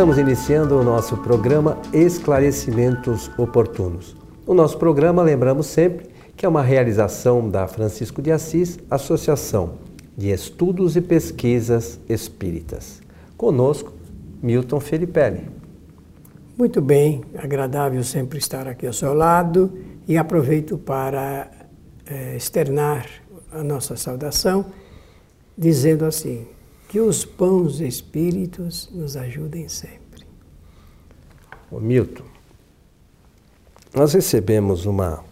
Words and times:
Estamos 0.00 0.16
iniciando 0.16 0.78
o 0.78 0.82
nosso 0.82 1.14
programa 1.18 1.76
Esclarecimentos 1.92 3.30
Oportunos. 3.36 4.16
O 4.46 4.54
nosso 4.54 4.78
programa, 4.78 5.22
lembramos 5.22 5.66
sempre, 5.66 6.08
que 6.34 6.46
é 6.46 6.48
uma 6.48 6.62
realização 6.62 7.50
da 7.50 7.68
Francisco 7.68 8.22
de 8.22 8.32
Assis, 8.32 8.78
Associação 8.90 9.74
de 10.16 10.30
Estudos 10.30 10.96
e 10.96 11.02
Pesquisas 11.02 12.00
Espíritas. 12.08 13.02
Conosco, 13.36 13.92
Milton 14.42 14.80
Felipe. 14.80 15.42
Muito 16.56 16.80
bem, 16.80 17.22
agradável 17.36 18.02
sempre 18.02 18.38
estar 18.38 18.66
aqui 18.66 18.86
ao 18.86 18.94
seu 18.94 19.12
lado 19.12 19.70
e 20.08 20.16
aproveito 20.16 20.78
para 20.78 21.50
eh, 22.06 22.36
externar 22.38 23.04
a 23.52 23.62
nossa 23.62 23.96
saudação, 23.96 24.64
dizendo 25.58 26.06
assim: 26.06 26.46
que 26.90 26.98
os 26.98 27.24
bons 27.24 27.78
espíritos 27.78 28.90
nos 28.92 29.16
ajudem 29.16 29.68
sempre. 29.68 30.26
Ô 31.70 31.78
Milton, 31.78 32.24
nós 33.94 34.12
recebemos 34.12 34.86
uma, 34.86 35.22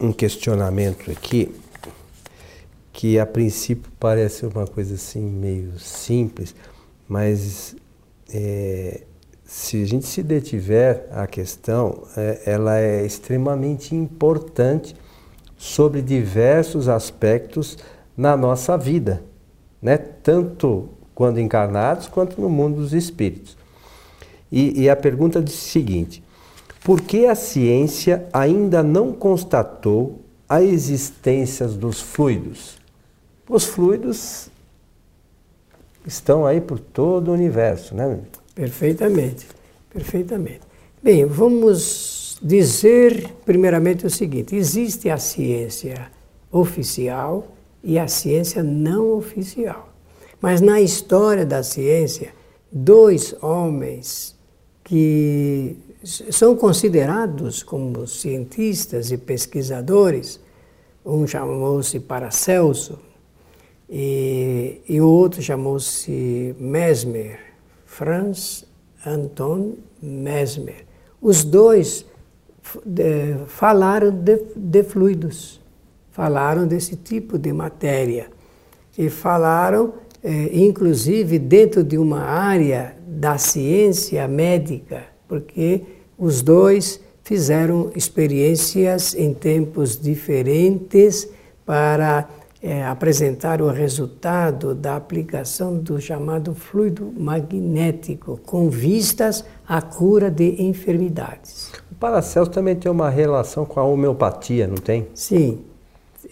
um 0.00 0.10
questionamento 0.10 1.10
aqui 1.10 1.54
que 2.94 3.18
a 3.18 3.26
princípio 3.26 3.92
parece 4.00 4.46
uma 4.46 4.66
coisa 4.66 4.94
assim 4.94 5.20
meio 5.20 5.78
simples, 5.78 6.54
mas 7.06 7.76
é, 8.32 9.02
se 9.44 9.82
a 9.82 9.86
gente 9.86 10.06
se 10.06 10.22
detiver 10.22 11.08
à 11.10 11.26
questão, 11.26 12.04
é, 12.16 12.42
ela 12.46 12.78
é 12.78 13.04
extremamente 13.04 13.94
importante 13.94 14.96
sobre 15.58 16.00
diversos 16.00 16.88
aspectos 16.88 17.76
na 18.16 18.34
nossa 18.34 18.78
vida 18.78 19.30
né? 19.82 19.96
tanto 19.96 20.88
quando 21.14 21.40
encarnados 21.40 22.06
quanto 22.06 22.40
no 22.40 22.48
mundo 22.48 22.76
dos 22.76 22.92
espíritos. 22.92 23.56
E, 24.50 24.82
e 24.82 24.90
a 24.90 24.94
pergunta 24.94 25.42
diz 25.42 25.54
o 25.54 25.68
seguinte: 25.68 26.22
por 26.84 27.00
que 27.00 27.26
a 27.26 27.34
ciência 27.34 28.26
ainda 28.32 28.82
não 28.82 29.12
constatou 29.12 30.20
a 30.48 30.62
existência 30.62 31.66
dos 31.66 32.00
fluidos? 32.00 32.78
Os 33.48 33.64
fluidos 33.64 34.48
estão 36.06 36.46
aí 36.46 36.60
por 36.60 36.78
todo 36.78 37.28
o 37.28 37.34
universo, 37.34 37.94
né? 37.94 38.20
Perfeitamente, 38.54 39.46
perfeitamente. 39.90 40.60
Bem, 41.02 41.24
vamos 41.24 42.38
dizer 42.42 43.32
primeiramente 43.44 44.06
o 44.06 44.10
seguinte: 44.10 44.54
existe 44.54 45.08
a 45.08 45.16
ciência 45.16 46.10
oficial 46.50 47.48
e 47.82 47.98
a 47.98 48.06
ciência 48.06 48.62
não 48.62 49.12
oficial. 49.12 49.88
Mas 50.40 50.60
na 50.60 50.80
história 50.80 51.46
da 51.46 51.62
ciência, 51.62 52.34
dois 52.70 53.34
homens 53.42 54.36
que 54.84 55.76
são 56.04 56.56
considerados 56.56 57.62
como 57.62 58.06
cientistas 58.06 59.12
e 59.12 59.16
pesquisadores, 59.16 60.40
um 61.04 61.26
chamou-se 61.26 61.98
Paracelso 62.00 62.98
e, 63.88 64.80
e 64.88 65.00
o 65.00 65.08
outro 65.08 65.40
chamou-se 65.40 66.56
Mesmer, 66.58 67.38
Franz 67.84 68.64
Anton 69.06 69.74
Mesmer. 70.00 70.86
Os 71.20 71.44
dois 71.44 72.04
de, 72.84 73.36
falaram 73.46 74.10
de, 74.10 74.40
de 74.56 74.82
fluidos 74.82 75.61
falaram 76.12 76.66
desse 76.66 76.94
tipo 76.94 77.38
de 77.38 77.52
matéria. 77.52 78.28
E 78.96 79.08
falaram, 79.08 79.94
eh, 80.22 80.50
inclusive, 80.52 81.38
dentro 81.38 81.82
de 81.82 81.98
uma 81.98 82.20
área 82.20 82.94
da 83.06 83.38
ciência 83.38 84.28
médica, 84.28 85.04
porque 85.26 85.82
os 86.18 86.42
dois 86.42 87.00
fizeram 87.24 87.90
experiências 87.96 89.14
em 89.14 89.32
tempos 89.32 89.98
diferentes 89.98 91.28
para 91.64 92.28
eh, 92.62 92.84
apresentar 92.84 93.62
o 93.62 93.68
resultado 93.68 94.74
da 94.74 94.96
aplicação 94.96 95.78
do 95.78 95.98
chamado 95.98 96.54
fluido 96.54 97.10
magnético, 97.16 98.38
com 98.44 98.68
vistas 98.68 99.44
à 99.66 99.80
cura 99.80 100.30
de 100.30 100.62
enfermidades. 100.62 101.72
O 101.90 101.94
Paracelso 101.94 102.50
também 102.50 102.76
tem 102.76 102.92
uma 102.92 103.08
relação 103.08 103.64
com 103.64 103.80
a 103.80 103.84
homeopatia, 103.84 104.66
não 104.66 104.76
tem? 104.76 105.06
Sim, 105.14 105.60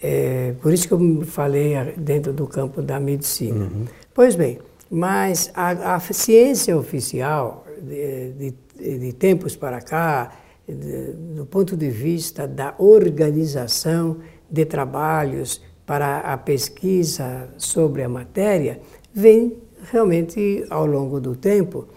é, 0.01 0.55
por 0.61 0.73
isso 0.73 0.87
que 0.87 0.93
eu 0.93 1.21
falei 1.25 1.75
dentro 1.95 2.33
do 2.33 2.47
campo 2.47 2.81
da 2.81 2.99
medicina. 2.99 3.65
Uhum. 3.65 3.85
Pois 4.13 4.35
bem, 4.35 4.57
mas 4.89 5.51
a, 5.53 5.95
a 5.95 5.99
ciência 5.99 6.75
oficial, 6.75 7.65
de, 7.81 8.31
de, 8.31 8.97
de, 8.97 9.13
tempos 9.13 9.55
para 9.55 9.79
cá, 9.79 10.33
de, 10.67 11.13
do 11.35 11.45
ponto 11.45 11.77
de 11.77 11.89
vista 11.89 12.47
da 12.47 12.73
organização 12.79 14.17
de 14.49 14.65
trabalhos 14.65 15.61
para 15.85 16.19
a 16.19 16.37
pesquisa 16.37 17.49
sobre 17.57 18.03
a 18.03 18.09
matéria, 18.09 18.81
vem 19.13 19.57
realmente 19.91 20.65
ao 20.69 20.85
longo 20.85 21.19
do 21.19 21.35
tempo. 21.35 21.87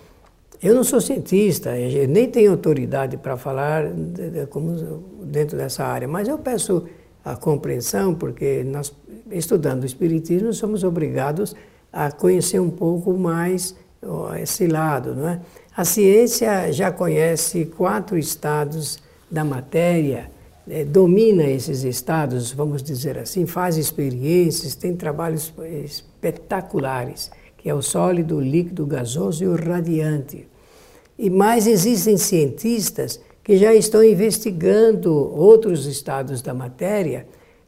Eu 0.63 0.75
não 0.75 0.85
sou 0.85 1.01
cientista, 1.01 1.73
nem 2.09 2.31
tenho 2.31 2.53
autoridade 2.53 3.17
para 3.17 3.37
falar 3.37 3.85
como 4.51 4.75
dentro 5.25 5.57
dessa 5.57 5.85
área, 5.85 6.09
mas 6.09 6.27
eu 6.29 6.39
peço 6.39 6.85
a 7.25 7.37
compreensão, 7.37 8.15
porque 8.15 8.63
nós, 8.65 8.93
estudando 9.31 9.83
o 9.83 9.87
Espiritismo, 9.87 10.53
somos 10.53 10.85
obrigados 10.85 11.55
a 11.93 12.11
conhecer 12.13 12.61
um 12.61 12.71
pouco 12.71 13.13
mais 13.15 13.75
esse 14.41 14.67
lado, 14.67 15.15
não 15.15 15.29
é? 15.29 15.41
A 15.77 15.85
ciência 15.85 16.73
já 16.73 16.93
conhece 16.93 17.65
quatro 17.65 18.19
estados 18.19 18.99
da 19.31 19.45
matéria, 19.45 20.31
é, 20.69 20.85
domina 20.85 21.45
esses 21.45 21.83
estados, 21.83 22.53
vamos 22.53 22.83
dizer 22.83 23.19
assim, 23.19 23.45
faz 23.45 23.77
experiências, 23.77 24.75
tem 24.75 24.95
trabalhos 24.95 25.53
espetaculares, 25.85 27.31
que 27.59 27.69
é 27.69 27.75
o 27.75 27.83
sólido, 27.83 28.37
o 28.37 28.41
líquido, 28.41 28.85
o 28.85 28.87
gasoso 28.87 29.45
e 29.45 29.49
o 29.49 29.57
radiante. 29.57 30.47
E 31.19 31.29
mais 31.29 31.67
existem 31.67 32.17
cientistas 32.17 33.21
que 33.45 33.59
já 33.59 33.75
estão 33.75 34.03
investigando 34.03 35.13
outros 35.13 35.85
estados 35.87 36.41
da 36.41 36.55
matéria 36.55 37.27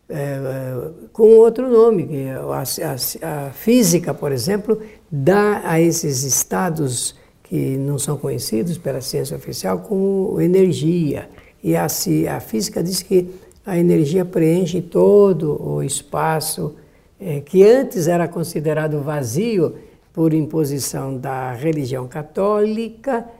é, 0.09 0.91
com 1.13 1.25
outro 1.37 1.69
nome. 1.69 2.09
A, 2.31 2.63
a, 2.63 3.47
a, 3.47 3.51
física, 3.51 4.15
por 4.15 4.33
exemplo, 4.33 4.81
dá 5.11 5.61
a 5.65 5.79
esses 5.79 6.23
estados 6.23 7.15
que 7.43 7.77
não 7.77 7.99
são 7.99 8.17
conhecidos 8.17 8.79
pela 8.79 9.03
ciência 9.03 9.37
oficial 9.37 9.81
como 9.81 10.41
energia. 10.41 11.29
E 11.63 11.77
a, 11.77 11.87
a 11.87 12.41
física 12.41 12.83
diz 12.83 13.03
que 13.03 13.29
a 13.65 13.79
energia 13.79 14.25
preenche 14.25 14.81
todo 14.81 15.61
o 15.63 15.83
espaço 15.83 16.75
é, 17.21 17.41
que 17.41 17.63
antes 17.65 18.09
era 18.09 18.27
considerado 18.27 19.03
vazio 19.03 19.75
por 20.13 20.33
imposição 20.33 21.17
da 21.19 21.53
religião 21.53 22.09
católica 22.09 23.19
é, 23.19 23.36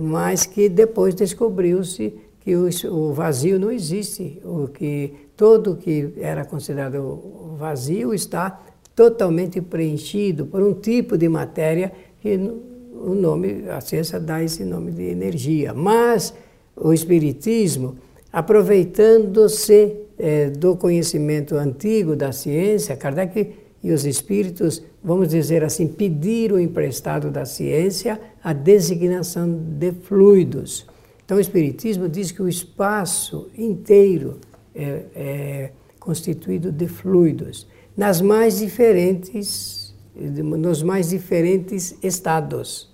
mas 0.00 0.46
que 0.46 0.68
depois 0.68 1.14
descobriu-se 1.14 2.14
que 2.40 2.56
o, 2.56 2.68
o, 2.90 3.12
vazio 3.12 3.58
não 3.58 3.70
existe, 3.70 4.40
o 4.44 4.68
que 4.68 5.12
todo 5.36 5.76
que 5.76 6.14
era 6.18 6.44
considerado 6.44 7.56
vazio 7.58 8.14
está 8.14 8.60
totalmente 8.96 9.60
preenchido 9.60 10.46
por 10.46 10.62
um 10.62 10.74
tipo 10.74 11.16
de 11.16 11.28
matéria 11.28 11.92
que 12.20 12.36
o 12.36 13.14
nome, 13.14 13.64
a 13.68 13.80
ciência 13.80 14.20
dá 14.20 14.42
esse 14.42 14.64
nome 14.64 14.92
de 14.92 15.04
energia. 15.04 15.72
Mas 15.72 16.34
o 16.76 16.92
espiritismo, 16.92 17.96
aproveitando-se 18.32 19.96
é, 20.18 20.50
do 20.50 20.76
conhecimento 20.76 21.56
antigo 21.56 22.14
da 22.14 22.32
ciência, 22.32 22.96
Kardec 22.96 23.54
e 23.82 23.92
os 23.92 24.04
espíritos, 24.04 24.82
vamos 25.02 25.28
dizer 25.28 25.64
assim, 25.64 25.88
pediram 25.88 26.58
emprestado 26.58 27.30
da 27.30 27.44
ciência 27.44 28.20
a 28.42 28.52
designação 28.52 29.50
de 29.50 29.92
fluidos. 29.92 30.86
Então, 31.24 31.38
o 31.38 31.40
Espiritismo 31.40 32.08
diz 32.08 32.30
que 32.30 32.42
o 32.42 32.48
espaço 32.48 33.48
inteiro 33.56 34.38
é, 34.74 35.04
é 35.14 35.72
constituído 35.98 36.72
de 36.72 36.88
fluidos, 36.88 37.66
nas 37.96 38.20
mais 38.20 38.58
diferentes, 38.58 39.94
nos 40.14 40.82
mais 40.82 41.10
diferentes 41.10 41.96
estados, 42.02 42.92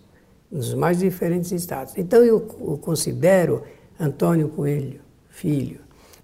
nos 0.50 0.74
mais 0.74 0.98
diferentes 0.98 1.50
estados. 1.50 1.94
Então, 1.96 2.22
eu 2.22 2.40
considero, 2.80 3.62
Antônio 3.98 4.48
Coelho, 4.48 5.00
filho, 5.28 5.80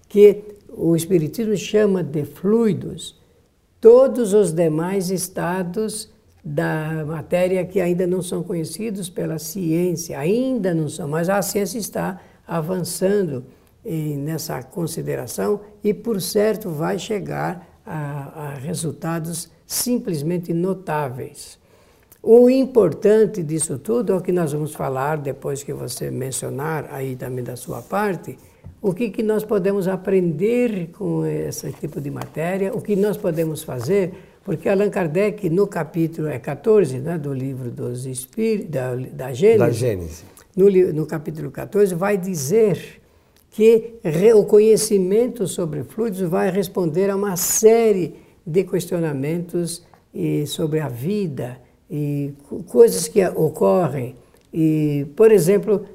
que 0.07 0.43
o 0.69 0.95
Espiritismo 0.95 1.55
chama 1.57 2.03
de 2.03 2.23
fluidos 2.25 3.21
todos 3.83 4.31
os 4.31 4.53
demais 4.53 5.09
estados 5.09 6.09
da 6.41 7.03
matéria 7.05 7.65
que 7.65 7.81
ainda 7.81 8.07
não 8.07 8.21
são 8.21 8.41
conhecidos 8.41 9.09
pela 9.09 9.37
ciência, 9.37 10.17
ainda 10.17 10.73
não 10.73 10.87
são, 10.87 11.05
mas 11.05 11.27
a 11.27 11.41
ciência 11.41 11.77
está 11.77 12.21
avançando 12.47 13.43
nessa 13.83 14.63
consideração 14.63 15.59
e, 15.83 15.93
por 15.93 16.21
certo, 16.21 16.69
vai 16.69 16.97
chegar 16.97 17.67
a, 17.85 18.51
a 18.51 18.53
resultados 18.53 19.49
simplesmente 19.67 20.53
notáveis. 20.53 21.59
O 22.21 22.49
importante 22.49 23.43
disso 23.43 23.77
tudo 23.77 24.13
é 24.13 24.15
o 24.15 24.21
que 24.21 24.31
nós 24.31 24.53
vamos 24.53 24.73
falar 24.73 25.17
depois 25.17 25.61
que 25.61 25.73
você 25.73 26.09
mencionar 26.09 26.87
aí 26.89 27.17
também 27.17 27.43
da 27.43 27.57
sua 27.57 27.81
parte, 27.81 28.37
o 28.83 28.93
que, 28.93 29.09
que 29.09 29.23
nós 29.23 29.45
podemos 29.45 29.87
aprender 29.87 30.89
com 30.91 31.25
esse 31.25 31.71
tipo 31.71 32.01
de 32.01 32.11
matéria, 32.11 32.75
o 32.75 32.81
que 32.81 32.97
nós 32.97 33.15
podemos 33.15 33.63
fazer, 33.63 34.13
porque 34.43 34.67
Allan 34.67 34.89
Kardec, 34.89 35.49
no 35.49 35.65
capítulo 35.67 36.27
é 36.27 36.37
14 36.37 36.99
né, 36.99 37.17
do 37.17 37.33
livro 37.33 37.71
dos 37.71 38.05
Espíritos, 38.05 38.69
da, 38.69 38.93
da 38.93 39.33
Gênesis, 39.33 40.25
da. 40.53 40.61
No, 40.61 40.69
no 40.93 41.05
capítulo 41.05 41.49
14, 41.49 41.95
vai 41.95 42.17
dizer 42.17 43.01
que 43.51 43.93
o 44.35 44.43
conhecimento 44.43 45.47
sobre 45.47 45.85
fluidos 45.85 46.19
vai 46.19 46.51
responder 46.51 47.09
a 47.09 47.15
uma 47.15 47.37
série 47.37 48.15
de 48.45 48.65
questionamentos 48.65 49.81
sobre 50.45 50.81
a 50.81 50.89
vida 50.89 51.57
e 51.89 52.33
coisas 52.67 53.07
que 53.07 53.25
ocorrem. 53.27 54.15
E, 54.53 55.07
por 55.15 55.31
exemplo, 55.31 55.85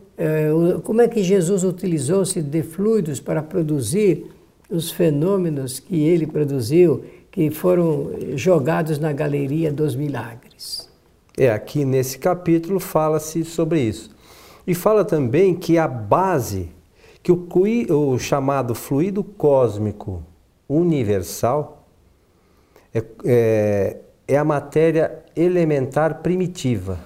como 0.83 1.01
é 1.01 1.09
que 1.09 1.23
Jesus 1.23 1.63
utilizou-se 1.63 2.43
de 2.43 2.63
fluidos 2.63 3.21
para 3.21 3.43
produzir 3.43 4.27
os 4.69 4.91
fenômenos 4.91 5.79
que 5.79 5.97
ele 5.97 6.27
produziu, 6.27 7.05
que 7.31 7.51
foram 7.51 8.11
jogados 8.35 8.99
na 8.99 9.13
galeria 9.13 9.73
dos 9.73 9.95
milagres? 9.95 10.89
É, 11.37 11.51
aqui 11.53 11.85
nesse 11.85 12.19
capítulo 12.19 12.81
fala-se 12.81 13.45
sobre 13.45 13.81
isso. 13.81 14.11
E 14.67 14.75
fala 14.75 15.05
também 15.05 15.55
que 15.55 15.79
a 15.79 15.87
base, 15.87 16.69
que 17.23 17.31
o, 17.31 17.49
o 17.91 18.19
chamado 18.19 18.75
fluido 18.75 19.23
cósmico 19.23 20.23
universal 20.69 21.87
é, 22.93 23.05
é, 23.25 23.97
é 24.27 24.37
a 24.37 24.45
matéria 24.45 25.25
elementar 25.37 26.23
primitiva. 26.23 26.99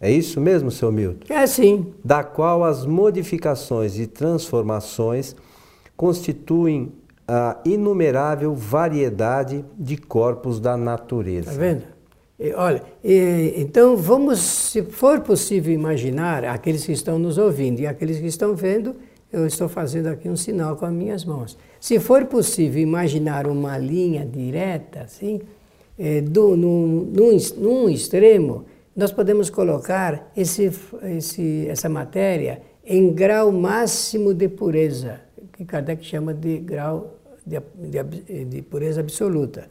É 0.00 0.10
isso 0.10 0.40
mesmo, 0.40 0.70
seu 0.70 0.90
Milton? 0.90 1.32
É 1.32 1.46
sim. 1.46 1.92
Da 2.02 2.24
qual 2.24 2.64
as 2.64 2.86
modificações 2.86 3.98
e 3.98 4.06
transformações 4.06 5.36
constituem 5.96 6.92
a 7.28 7.58
inumerável 7.64 8.54
variedade 8.54 9.64
de 9.78 9.96
corpos 9.96 10.58
da 10.58 10.76
natureza. 10.76 11.50
Está 11.50 11.60
vendo? 11.60 11.82
E, 12.38 12.52
olha, 12.54 12.82
e, 13.04 13.52
então 13.58 13.96
vamos, 13.96 14.40
se 14.40 14.82
for 14.82 15.20
possível 15.20 15.72
imaginar, 15.72 16.44
aqueles 16.44 16.86
que 16.86 16.92
estão 16.92 17.18
nos 17.18 17.36
ouvindo 17.36 17.80
e 17.80 17.86
aqueles 17.86 18.18
que 18.18 18.26
estão 18.26 18.56
vendo, 18.56 18.96
eu 19.30 19.46
estou 19.46 19.68
fazendo 19.68 20.06
aqui 20.06 20.28
um 20.28 20.36
sinal 20.36 20.74
com 20.74 20.86
as 20.86 20.92
minhas 20.92 21.24
mãos. 21.24 21.56
Se 21.78 22.00
for 22.00 22.24
possível 22.24 22.82
imaginar 22.82 23.46
uma 23.46 23.76
linha 23.76 24.24
direta, 24.24 25.02
assim, 25.02 25.40
é, 25.98 26.22
do, 26.22 26.56
num, 26.56 27.12
num, 27.14 27.36
num, 27.58 27.88
extremo, 27.88 28.64
nós 28.94 29.12
podemos 29.12 29.48
colocar 29.50 30.30
esse, 30.36 30.70
esse, 31.16 31.66
essa 31.68 31.88
matéria 31.88 32.62
em 32.84 33.12
grau 33.12 33.52
máximo 33.52 34.34
de 34.34 34.48
pureza, 34.48 35.20
que 35.52 35.64
Kardec 35.64 36.04
chama 36.04 36.34
de 36.34 36.58
grau 36.58 37.18
de, 37.46 37.60
de, 37.76 38.44
de 38.44 38.62
pureza 38.62 39.00
absoluta. 39.00 39.68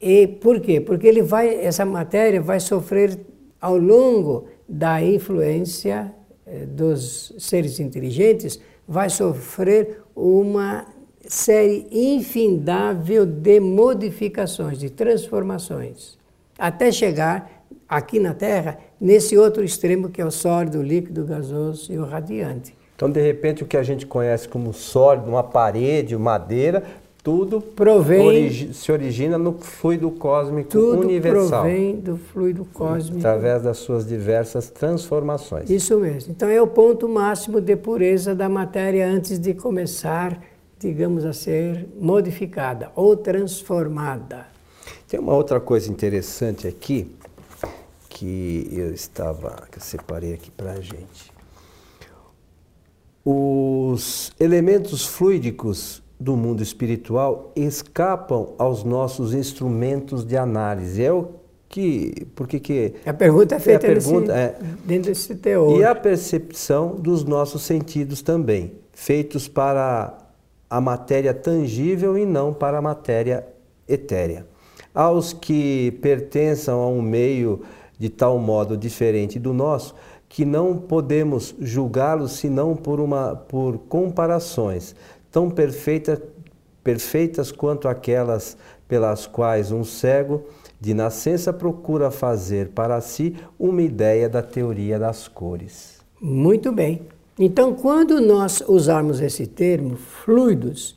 E 0.00 0.26
por 0.26 0.60
quê? 0.60 0.80
Porque 0.80 1.06
ele 1.06 1.22
vai, 1.22 1.54
essa 1.64 1.84
matéria 1.84 2.40
vai 2.40 2.60
sofrer 2.60 3.18
ao 3.60 3.76
longo 3.76 4.48
da 4.68 5.02
influência 5.02 6.12
eh, 6.46 6.66
dos 6.66 7.32
seres 7.38 7.80
inteligentes, 7.80 8.60
vai 8.86 9.08
sofrer 9.08 10.02
uma 10.14 10.86
série 11.26 11.86
infindável 11.90 13.26
de 13.26 13.58
modificações, 13.58 14.78
de 14.78 14.90
transformações, 14.90 16.18
até 16.58 16.92
chegar 16.92 17.55
aqui 17.88 18.18
na 18.18 18.34
Terra, 18.34 18.78
nesse 19.00 19.36
outro 19.36 19.64
extremo 19.64 20.08
que 20.08 20.20
é 20.20 20.24
o 20.24 20.30
sólido, 20.30 20.78
o 20.78 20.82
líquido, 20.82 21.22
o 21.22 21.24
gasoso 21.24 21.92
e 21.92 21.98
o 21.98 22.04
radiante. 22.04 22.74
Então, 22.94 23.10
de 23.10 23.20
repente, 23.20 23.62
o 23.62 23.66
que 23.66 23.76
a 23.76 23.82
gente 23.82 24.06
conhece 24.06 24.48
como 24.48 24.72
sólido, 24.72 25.28
uma 25.28 25.42
parede, 25.42 26.16
madeira, 26.16 26.82
tudo 27.22 27.60
provém, 27.60 28.26
origi 28.26 28.72
se 28.72 28.90
origina 28.92 29.36
no 29.36 29.52
fluido 29.54 30.10
cósmico 30.12 30.70
tudo 30.70 31.00
universal. 31.00 31.62
provém 31.62 31.96
do 31.96 32.16
fluido 32.16 32.64
cósmico. 32.72 33.18
Através 33.18 33.62
das 33.62 33.78
suas 33.78 34.06
diversas 34.06 34.70
transformações. 34.70 35.68
Isso 35.68 35.98
mesmo. 35.98 36.32
Então, 36.32 36.48
é 36.48 36.62
o 36.62 36.66
ponto 36.66 37.08
máximo 37.08 37.60
de 37.60 37.76
pureza 37.76 38.34
da 38.34 38.48
matéria 38.48 39.06
antes 39.06 39.38
de 39.38 39.52
começar 39.52 40.40
digamos, 40.78 41.24
a 41.24 41.32
ser 41.32 41.88
modificada 41.98 42.90
ou 42.94 43.16
transformada. 43.16 44.46
Tem 45.08 45.18
uma 45.18 45.34
outra 45.34 45.60
coisa 45.60 45.90
interessante 45.90 46.66
aqui 46.66 47.04
que 48.16 48.66
eu 48.72 48.94
estava, 48.94 49.68
que 49.70 49.76
eu 49.76 49.82
separei 49.82 50.32
aqui 50.32 50.50
para 50.50 50.72
a 50.72 50.80
gente. 50.80 51.30
Os 53.22 54.32
elementos 54.40 55.04
fluídicos 55.04 56.02
do 56.18 56.34
mundo 56.34 56.62
espiritual 56.62 57.52
escapam 57.54 58.54
aos 58.56 58.84
nossos 58.84 59.34
instrumentos 59.34 60.24
de 60.24 60.34
análise. 60.34 61.04
É 61.04 61.12
o 61.12 61.28
que, 61.68 62.26
porque 62.34 62.58
que 62.58 62.94
a 63.04 63.12
pergunta 63.12 63.56
é 63.56 63.60
feita 63.60 63.86
é 63.86 63.90
a 63.90 63.94
pergunta, 63.94 64.32
nesse, 64.32 64.46
é, 64.46 64.58
dentro 64.86 65.10
desse 65.10 65.34
teor. 65.34 65.78
E 65.78 65.84
a 65.84 65.94
percepção 65.94 66.96
dos 66.96 67.22
nossos 67.22 67.64
sentidos 67.64 68.22
também, 68.22 68.72
feitos 68.94 69.46
para 69.46 70.16
a 70.70 70.80
matéria 70.80 71.34
tangível 71.34 72.16
e 72.16 72.24
não 72.24 72.54
para 72.54 72.78
a 72.78 72.82
matéria 72.82 73.46
etérea. 73.86 74.46
Aos 74.94 75.34
que 75.34 75.90
pertençam 76.00 76.80
a 76.80 76.88
um 76.88 77.02
meio 77.02 77.60
de 77.98 78.08
tal 78.08 78.38
modo 78.38 78.76
diferente 78.76 79.38
do 79.38 79.52
nosso, 79.52 79.94
que 80.28 80.44
não 80.44 80.76
podemos 80.76 81.54
julgá-los 81.60 82.32
senão 82.32 82.74
por, 82.74 83.00
uma, 83.00 83.36
por 83.36 83.78
comparações 83.88 84.94
tão 85.30 85.50
perfeita, 85.50 86.20
perfeitas 86.82 87.52
quanto 87.52 87.88
aquelas 87.88 88.56
pelas 88.88 89.26
quais 89.26 89.72
um 89.72 89.84
cego 89.84 90.44
de 90.80 90.94
nascença 90.94 91.52
procura 91.52 92.10
fazer 92.10 92.68
para 92.68 93.00
si 93.00 93.36
uma 93.58 93.82
ideia 93.82 94.28
da 94.28 94.42
teoria 94.42 94.98
das 94.98 95.26
cores. 95.26 95.98
Muito 96.20 96.72
bem. 96.72 97.02
Então, 97.38 97.74
quando 97.74 98.20
nós 98.20 98.62
usarmos 98.66 99.20
esse 99.20 99.46
termo, 99.46 99.96
fluidos, 99.96 100.95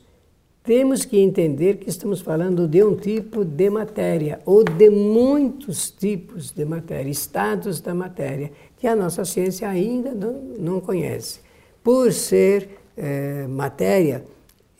temos 0.70 1.04
que 1.04 1.18
entender 1.18 1.78
que 1.78 1.90
estamos 1.90 2.20
falando 2.20 2.68
de 2.68 2.80
um 2.84 2.94
tipo 2.94 3.44
de 3.44 3.68
matéria, 3.68 4.38
ou 4.46 4.62
de 4.62 4.88
muitos 4.88 5.90
tipos 5.90 6.52
de 6.52 6.64
matéria, 6.64 7.10
estados 7.10 7.80
da 7.80 7.92
matéria, 7.92 8.52
que 8.78 8.86
a 8.86 8.94
nossa 8.94 9.24
ciência 9.24 9.68
ainda 9.68 10.12
não, 10.12 10.32
não 10.56 10.80
conhece. 10.80 11.40
Por 11.82 12.12
ser 12.12 12.68
é, 12.96 13.48
matéria, 13.48 14.24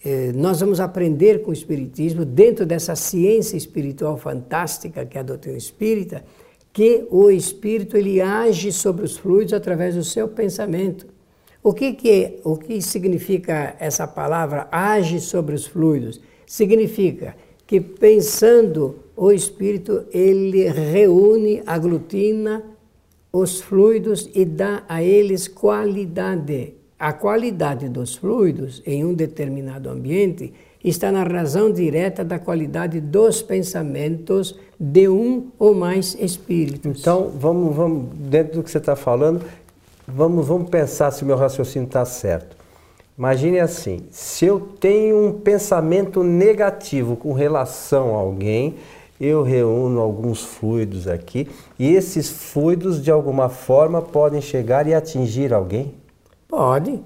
é, 0.04 0.30
nós 0.30 0.60
vamos 0.60 0.78
aprender 0.78 1.42
com 1.42 1.50
o 1.50 1.52
Espiritismo, 1.52 2.24
dentro 2.24 2.64
dessa 2.64 2.94
ciência 2.94 3.56
espiritual 3.56 4.16
fantástica 4.16 5.04
que 5.04 5.18
é 5.18 5.22
a 5.22 5.24
doutrina 5.24 5.58
espírita, 5.58 6.24
que 6.72 7.04
o 7.10 7.32
espírito 7.32 7.96
ele 7.96 8.20
age 8.20 8.70
sobre 8.70 9.04
os 9.04 9.16
fluidos 9.16 9.54
através 9.54 9.96
do 9.96 10.04
seu 10.04 10.28
pensamento. 10.28 11.08
O 11.62 11.74
que, 11.74 11.92
que, 11.92 12.40
o 12.42 12.56
que 12.56 12.80
significa 12.80 13.76
essa 13.78 14.06
palavra 14.06 14.66
age 14.72 15.20
sobre 15.20 15.54
os 15.54 15.66
fluidos? 15.66 16.20
Significa 16.46 17.36
que 17.66 17.80
pensando 17.80 18.96
o 19.14 19.30
espírito, 19.30 20.04
ele 20.10 20.66
reúne, 20.68 21.62
aglutina 21.66 22.64
os 23.30 23.60
fluidos 23.60 24.30
e 24.34 24.46
dá 24.46 24.82
a 24.88 25.02
eles 25.02 25.46
qualidade. 25.46 26.74
A 26.98 27.12
qualidade 27.12 27.88
dos 27.88 28.16
fluidos 28.16 28.82
em 28.86 29.04
um 29.04 29.12
determinado 29.12 29.90
ambiente 29.90 30.52
está 30.82 31.12
na 31.12 31.22
razão 31.22 31.70
direta 31.70 32.24
da 32.24 32.38
qualidade 32.38 33.00
dos 33.00 33.42
pensamentos 33.42 34.58
de 34.78 35.08
um 35.08 35.48
ou 35.58 35.74
mais 35.74 36.16
espíritos. 36.18 37.00
Então, 37.00 37.30
vamos, 37.38 37.76
vamos 37.76 38.06
dentro 38.14 38.54
do 38.54 38.62
que 38.62 38.70
você 38.70 38.78
está 38.78 38.96
falando, 38.96 39.44
vamos, 40.14 40.46
vamos 40.46 40.68
pensar 40.68 41.10
se 41.10 41.22
o 41.22 41.26
meu 41.26 41.36
raciocínio 41.36 41.86
está 41.86 42.04
certo. 42.04 42.56
Imagine 43.16 43.60
assim: 43.60 44.06
se 44.10 44.46
eu 44.46 44.60
tenho 44.60 45.26
um 45.26 45.32
pensamento 45.32 46.22
negativo 46.22 47.16
com 47.16 47.32
relação 47.32 48.14
a 48.16 48.18
alguém, 48.18 48.76
eu 49.20 49.42
reúno 49.42 50.00
alguns 50.00 50.42
fluidos 50.42 51.06
aqui 51.06 51.46
e 51.78 51.94
esses 51.94 52.30
fluidos 52.30 53.02
de 53.02 53.10
alguma 53.10 53.50
forma 53.50 54.00
podem 54.00 54.40
chegar 54.40 54.86
e 54.86 54.94
atingir 54.94 55.52
alguém? 55.52 55.94
Pode, 56.48 57.02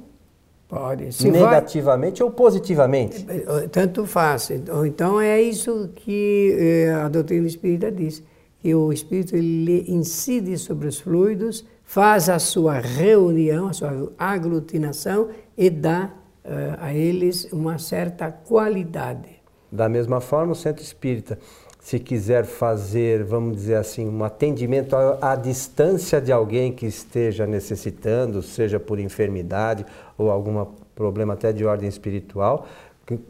pode. 0.68 1.12
Se 1.12 1.28
Negativamente 1.28 2.20
vai... 2.20 2.28
ou 2.28 2.32
positivamente? 2.32 3.26
Tanto 3.72 4.06
faz. 4.06 4.50
Então 4.86 5.20
é 5.20 5.42
isso 5.42 5.90
que 5.96 6.56
eh, 6.56 6.94
a 6.94 7.08
doutrina 7.08 7.46
espírita 7.48 7.90
diz, 7.90 8.22
que 8.60 8.72
o 8.72 8.92
espírito 8.92 9.34
ele 9.34 9.84
incide 9.88 10.56
sobre 10.56 10.86
os 10.86 11.00
fluidos 11.00 11.66
faz 11.94 12.28
a 12.28 12.40
sua 12.40 12.80
reunião, 12.80 13.68
a 13.68 13.72
sua 13.72 14.10
aglutinação 14.18 15.28
e 15.56 15.70
dá 15.70 16.10
uh, 16.44 16.50
a 16.80 16.92
eles 16.92 17.44
uma 17.52 17.78
certa 17.78 18.32
qualidade. 18.32 19.28
Da 19.70 19.88
mesma 19.88 20.20
forma, 20.20 20.54
o 20.54 20.56
centro 20.56 20.82
espírita, 20.82 21.38
se 21.78 22.00
quiser 22.00 22.46
fazer, 22.46 23.22
vamos 23.22 23.54
dizer 23.54 23.76
assim, 23.76 24.08
um 24.08 24.24
atendimento 24.24 24.96
à, 24.96 25.34
à, 25.34 25.36
distância 25.36 26.20
de 26.20 26.32
alguém 26.32 26.72
que 26.72 26.84
esteja 26.84 27.46
necessitando, 27.46 28.42
seja 28.42 28.80
por 28.80 28.98
enfermidade 28.98 29.86
ou 30.18 30.32
algum 30.32 30.66
problema 30.96 31.34
até 31.34 31.52
de 31.52 31.64
ordem 31.64 31.88
espiritual, 31.88 32.66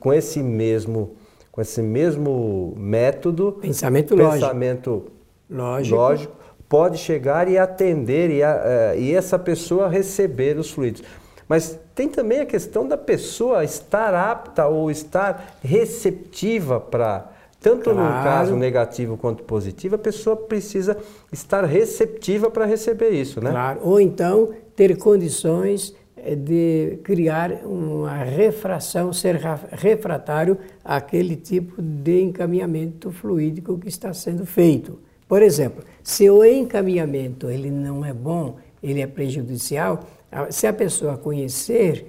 com 0.00 0.10
esse 0.10 0.42
mesmo, 0.42 1.16
com 1.52 1.60
esse 1.60 1.82
mesmo 1.82 2.72
método, 2.78 3.58
pensamento, 3.60 4.16
pensamento 4.16 5.04
lógico. 5.50 5.96
lógico, 5.96 6.43
pode 6.74 6.98
chegar 6.98 7.48
e 7.48 7.56
atender 7.56 8.30
e, 8.30 8.42
a, 8.42 8.56
uh, 8.96 8.98
e 8.98 9.14
essa 9.14 9.38
pessoa 9.38 9.88
receber 9.88 10.58
os 10.58 10.72
fluidos. 10.72 11.04
Mas 11.48 11.78
tem 11.94 12.08
também 12.08 12.40
a 12.40 12.46
questão 12.46 12.88
da 12.88 12.96
pessoa 12.96 13.62
estar 13.62 14.12
apta 14.12 14.66
ou 14.66 14.90
estar 14.90 15.56
receptiva 15.62 16.80
para 16.80 17.30
tanto 17.60 17.90
claro. 17.92 18.00
no 18.00 18.24
caso 18.24 18.56
negativo 18.56 19.16
quanto 19.16 19.44
positivo, 19.44 19.94
a 19.94 19.98
pessoa 19.98 20.36
precisa 20.36 20.96
estar 21.30 21.62
receptiva 21.64 22.50
para 22.50 22.64
receber 22.64 23.10
isso, 23.10 23.40
né? 23.40 23.52
Claro. 23.52 23.78
Ou 23.84 24.00
então 24.00 24.50
ter 24.74 24.98
condições 24.98 25.94
eh, 26.16 26.34
de 26.34 26.98
criar 27.04 27.64
uma 27.64 28.16
refração, 28.16 29.12
ser 29.12 29.40
refratário 29.70 30.58
àquele 30.84 31.36
tipo 31.36 31.80
de 31.80 32.20
encaminhamento 32.20 33.12
fluídico 33.12 33.78
que 33.78 33.88
está 33.88 34.12
sendo 34.12 34.44
feito. 34.44 34.98
Por 35.28 35.42
exemplo, 35.42 35.82
se 36.02 36.28
o 36.28 36.44
encaminhamento 36.44 37.50
ele 37.50 37.70
não 37.70 38.04
é 38.04 38.12
bom, 38.12 38.56
ele 38.82 39.00
é 39.00 39.06
prejudicial, 39.06 40.04
se 40.50 40.66
a 40.66 40.72
pessoa 40.72 41.16
conhecer 41.16 42.06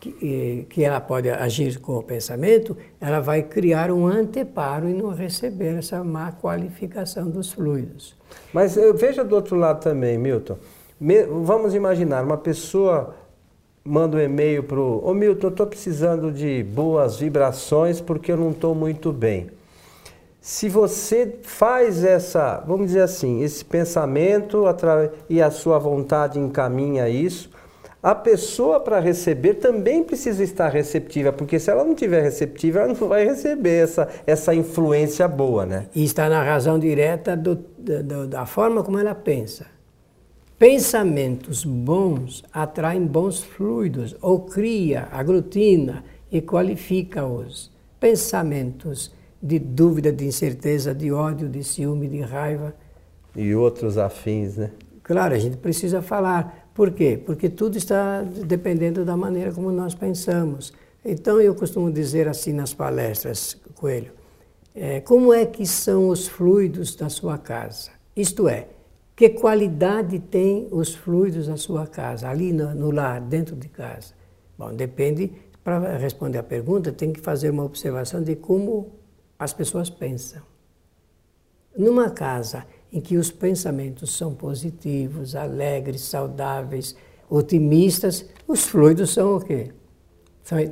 que, 0.00 0.66
que 0.68 0.82
ela 0.82 1.00
pode 1.00 1.28
agir 1.30 1.78
com 1.78 1.98
o 1.98 2.02
pensamento, 2.02 2.76
ela 3.00 3.20
vai 3.20 3.42
criar 3.42 3.90
um 3.90 4.06
anteparo 4.06 4.88
e 4.88 4.94
não 4.94 5.10
receber 5.10 5.76
essa 5.78 6.02
má 6.02 6.32
qualificação 6.32 7.28
dos 7.28 7.52
fluidos. 7.52 8.16
Mas 8.52 8.76
eu 8.76 8.94
veja 8.94 9.22
do 9.22 9.34
outro 9.34 9.56
lado 9.56 9.80
também, 9.80 10.18
Milton. 10.18 10.56
Vamos 11.44 11.74
imaginar, 11.74 12.24
uma 12.24 12.38
pessoa 12.38 13.14
manda 13.84 14.16
um 14.16 14.20
e-mail 14.20 14.62
para 14.62 14.80
o... 14.80 15.04
Ô 15.04 15.12
Milton, 15.12 15.48
estou 15.48 15.66
precisando 15.66 16.32
de 16.32 16.62
boas 16.62 17.16
vibrações 17.18 18.00
porque 18.00 18.32
eu 18.32 18.36
não 18.36 18.50
estou 18.50 18.74
muito 18.74 19.12
bem. 19.12 19.50
Se 20.42 20.68
você 20.68 21.36
faz 21.42 22.02
essa, 22.02 22.64
vamos 22.66 22.88
dizer 22.88 23.02
assim, 23.02 23.44
esse 23.44 23.64
pensamento 23.64 24.64
e 25.30 25.40
a 25.40 25.52
sua 25.52 25.78
vontade 25.78 26.36
encaminha 26.36 27.08
isso, 27.08 27.48
a 28.02 28.12
pessoa 28.12 28.80
para 28.80 28.98
receber 28.98 29.54
também 29.54 30.02
precisa 30.02 30.42
estar 30.42 30.68
receptiva, 30.68 31.32
porque 31.32 31.60
se 31.60 31.70
ela 31.70 31.84
não 31.84 31.94
tiver 31.94 32.22
receptiva, 32.22 32.80
ela 32.80 32.88
não 32.88 33.08
vai 33.08 33.24
receber 33.24 33.84
essa, 33.84 34.08
essa 34.26 34.52
influência 34.52 35.28
boa, 35.28 35.64
né? 35.64 35.86
E 35.94 36.02
está 36.02 36.28
na 36.28 36.42
razão 36.42 36.76
direta 36.76 37.36
do, 37.36 37.54
do, 37.78 38.26
da 38.26 38.44
forma 38.44 38.82
como 38.82 38.98
ela 38.98 39.14
pensa. 39.14 39.66
Pensamentos 40.58 41.64
bons 41.64 42.42
atraem 42.52 43.06
bons 43.06 43.44
fluidos, 43.44 44.16
ou 44.20 44.40
cria, 44.40 45.06
aglutina 45.12 46.02
e 46.32 46.40
qualifica-os. 46.42 47.70
Pensamentos 48.00 49.21
de 49.42 49.58
dúvida, 49.58 50.12
de 50.12 50.24
incerteza, 50.24 50.94
de 50.94 51.10
ódio, 51.10 51.48
de 51.48 51.64
ciúme, 51.64 52.06
de 52.06 52.20
raiva. 52.20 52.74
E 53.34 53.54
outros 53.54 53.98
afins, 53.98 54.56
né? 54.56 54.70
Claro, 55.02 55.34
a 55.34 55.38
gente 55.38 55.56
precisa 55.56 56.00
falar 56.00 56.68
por 56.74 56.92
quê? 56.92 57.20
Porque 57.24 57.48
tudo 57.48 57.76
está 57.76 58.22
dependendo 58.22 59.04
da 59.04 59.16
maneira 59.16 59.52
como 59.52 59.72
nós 59.72 59.94
pensamos. 59.94 60.72
Então 61.04 61.40
eu 61.40 61.54
costumo 61.54 61.90
dizer 61.90 62.28
assim 62.28 62.52
nas 62.52 62.72
palestras, 62.72 63.56
Coelho, 63.74 64.12
é, 64.74 65.00
como 65.00 65.34
é 65.34 65.44
que 65.44 65.66
são 65.66 66.08
os 66.08 66.28
fluidos 66.28 66.94
da 66.94 67.08
sua 67.08 67.36
casa? 67.36 67.90
Isto 68.14 68.48
é, 68.48 68.68
que 69.16 69.28
qualidade 69.28 70.18
tem 70.18 70.68
os 70.70 70.94
fluidos 70.94 71.48
da 71.48 71.56
sua 71.56 71.86
casa, 71.86 72.28
ali 72.28 72.52
no, 72.52 72.74
no 72.74 72.90
lar, 72.90 73.20
dentro 73.20 73.56
de 73.56 73.68
casa? 73.68 74.14
Bom, 74.56 74.72
depende, 74.72 75.32
para 75.64 75.96
responder 75.98 76.38
a 76.38 76.42
pergunta, 76.42 76.92
tem 76.92 77.12
que 77.12 77.20
fazer 77.20 77.50
uma 77.50 77.64
observação 77.64 78.22
de 78.22 78.36
como 78.36 78.92
as 79.42 79.52
pessoas 79.52 79.90
pensam. 79.90 80.40
Numa 81.76 82.10
casa 82.10 82.64
em 82.92 83.00
que 83.00 83.16
os 83.16 83.32
pensamentos 83.32 84.16
são 84.16 84.34
positivos, 84.34 85.34
alegres, 85.34 86.02
saudáveis, 86.02 86.94
otimistas, 87.28 88.24
os 88.46 88.64
fluidos 88.64 89.10
são 89.10 89.36
o 89.36 89.40
quê? 89.40 89.72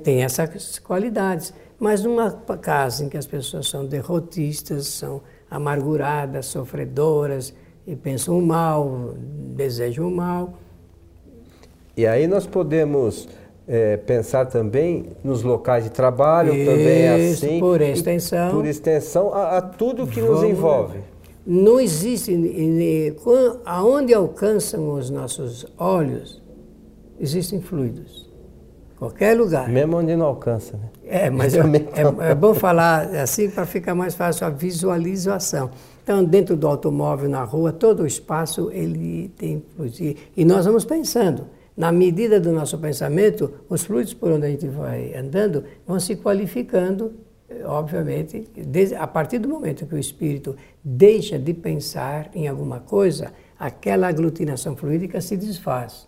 Tem 0.04 0.22
essas 0.22 0.78
qualidades. 0.78 1.52
Mas 1.80 2.04
numa 2.04 2.30
casa 2.30 3.04
em 3.04 3.08
que 3.08 3.16
as 3.16 3.26
pessoas 3.26 3.66
são 3.66 3.86
derrotistas, 3.86 4.86
são 4.86 5.20
amarguradas, 5.50 6.46
sofredoras, 6.46 7.52
e 7.84 7.96
pensam 7.96 8.38
o 8.38 8.42
mal, 8.42 9.14
desejam 9.56 10.06
o 10.06 10.14
mal. 10.14 10.58
E 11.96 12.06
aí 12.06 12.28
nós 12.28 12.46
podemos 12.46 13.28
é, 13.72 13.96
pensar 13.96 14.46
também 14.46 15.10
nos 15.22 15.44
locais 15.44 15.84
de 15.84 15.90
trabalho, 15.90 16.52
Isso, 16.52 16.68
também 16.68 17.02
é 17.02 17.30
assim. 17.30 17.60
Por 17.60 17.80
extensão. 17.80 18.50
Por 18.50 18.66
extensão 18.66 19.32
a, 19.32 19.58
a 19.58 19.62
tudo 19.62 20.08
que 20.08 20.20
Vamos, 20.20 20.40
nos 20.40 20.50
envolve. 20.50 20.98
Não 21.46 21.78
existe, 21.78 22.36
aonde 23.64 24.12
alcançam 24.12 24.92
os 24.92 25.08
nossos 25.08 25.64
olhos, 25.78 26.42
existem 27.20 27.60
fluidos. 27.60 28.28
Qualquer 28.98 29.38
lugar. 29.38 29.68
Mesmo 29.68 29.98
onde 29.98 30.16
não 30.16 30.26
alcança, 30.26 30.76
né? 30.76 30.88
É, 31.06 31.30
mas 31.30 31.54
é, 31.54 31.60
é, 31.60 32.30
é 32.30 32.34
bom 32.34 32.52
falar 32.52 33.06
assim 33.14 33.48
para 33.48 33.64
ficar 33.64 33.94
mais 33.94 34.16
fácil 34.16 34.46
a 34.48 34.50
visualização. 34.50 35.70
Então, 36.02 36.24
dentro 36.24 36.56
do 36.56 36.66
automóvel, 36.66 37.28
na 37.30 37.44
rua, 37.44 37.72
todo 37.72 38.02
o 38.02 38.06
espaço 38.06 38.68
ele 38.72 39.28
tem 39.38 39.62
fluidos. 39.76 40.00
E 40.36 40.44
nós 40.44 40.66
vamos 40.66 40.84
pensando. 40.84 41.46
Na 41.80 41.90
medida 41.90 42.38
do 42.38 42.52
nosso 42.52 42.76
pensamento, 42.76 43.50
os 43.66 43.84
fluidos 43.84 44.12
por 44.12 44.30
onde 44.30 44.44
a 44.44 44.50
gente 44.50 44.68
vai 44.68 45.14
andando 45.14 45.64
vão 45.86 45.98
se 45.98 46.14
qualificando 46.14 47.14
obviamente, 47.64 48.46
a 48.98 49.06
partir 49.06 49.38
do 49.38 49.48
momento 49.48 49.86
que 49.86 49.94
o 49.94 49.98
espírito 49.98 50.54
deixa 50.84 51.38
de 51.38 51.54
pensar 51.54 52.30
em 52.34 52.46
alguma 52.46 52.80
coisa, 52.80 53.32
aquela 53.58 54.08
aglutinação 54.08 54.76
fluídica 54.76 55.22
se 55.22 55.38
desfaz. 55.38 56.06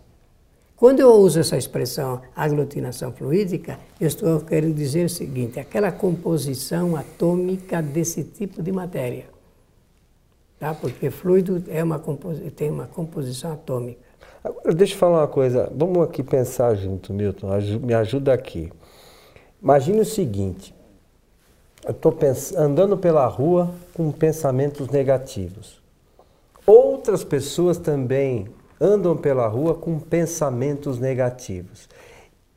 Quando 0.75 0.99
eu 0.99 1.11
uso 1.13 1.39
essa 1.39 1.57
expressão 1.57 2.21
aglutinação 2.35 3.11
fluídica, 3.11 3.79
eu 3.99 4.07
estou 4.07 4.41
querendo 4.41 4.75
dizer 4.75 5.05
o 5.05 5.09
seguinte: 5.09 5.59
aquela 5.59 5.91
composição 5.91 6.95
atômica 6.95 7.81
desse 7.81 8.23
tipo 8.23 8.61
de 8.61 8.71
matéria. 8.71 9.25
Tá? 10.59 10.75
Porque 10.75 11.09
fluido 11.09 11.63
é 11.67 11.83
uma 11.83 11.99
tem 12.55 12.69
uma 12.69 12.85
composição 12.85 13.53
atômica. 13.53 14.02
Agora, 14.43 14.73
deixa 14.73 14.93
eu 14.93 14.97
falar 14.97 15.19
uma 15.19 15.27
coisa. 15.27 15.71
Vamos 15.73 16.03
aqui 16.03 16.21
pensar 16.21 16.75
junto, 16.75 17.13
Milton. 17.13 17.47
Me 17.81 17.93
ajuda 17.93 18.33
aqui. 18.33 18.71
Imagine 19.61 20.01
o 20.01 20.05
seguinte: 20.05 20.75
eu 21.85 21.91
estou 21.91 22.17
andando 22.57 22.97
pela 22.97 23.25
rua 23.25 23.73
com 23.93 24.11
pensamentos 24.11 24.89
negativos. 24.89 25.81
Outras 26.65 27.23
pessoas 27.23 27.77
também 27.77 28.47
andam 28.79 29.15
pela 29.15 29.47
rua 29.47 29.75
com 29.75 29.97
pensamentos 29.99 30.99
negativos. 30.99 31.87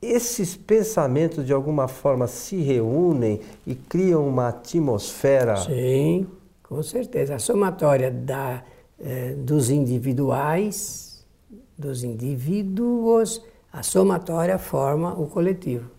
Esses 0.02 0.57
pensamentos 0.57 1.47
de 1.47 1.52
alguma 1.52 1.88
forma 1.88 2.26
se 2.26 2.57
reúnem 2.57 3.40
e 3.66 3.75
criam 3.75 4.26
uma 4.26 4.49
atmosfera. 4.49 5.57
Sim, 5.57 6.26
com 6.62 6.83
certeza. 6.83 7.37
A 7.37 7.38
somatória 7.38 8.11
da, 8.11 8.62
eh, 9.00 9.35
dos 9.38 9.71
individuais, 9.71 11.05
dos 11.78 12.02
indivíduos, 12.02 13.42
a 13.73 13.83
somatória 13.83 14.59
forma 14.59 15.12
o 15.12 15.26
coletivo. 15.26 15.90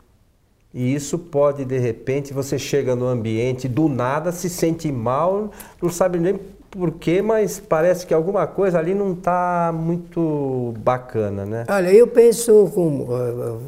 E 0.73 0.93
isso 0.93 1.17
pode, 1.17 1.65
de 1.65 1.77
repente, 1.77 2.33
você 2.33 2.59
chega 2.59 2.95
no 2.95 3.07
ambiente, 3.07 3.67
do 3.67 3.87
nada 3.87 4.31
se 4.31 4.49
sente 4.49 4.91
mal, 4.91 5.51
não 5.81 5.89
sabe 5.89 6.19
nem 6.19 6.39
porquê, 6.69 7.21
mas 7.21 7.59
parece 7.59 8.05
que 8.05 8.13
alguma 8.13 8.45
coisa 8.45 8.77
ali 8.77 8.93
não 8.93 9.13
está 9.13 9.73
muito 9.73 10.73
bacana, 10.79 11.45
né? 11.45 11.65
Olha, 11.69 11.91
eu 11.91 12.07
penso, 12.07 12.69
com, 12.73 13.05